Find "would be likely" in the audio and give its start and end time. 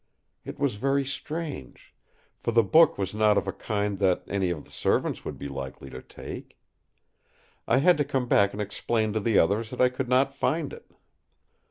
5.23-5.91